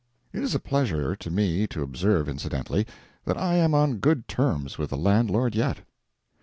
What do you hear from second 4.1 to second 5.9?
terms with the landlord yet.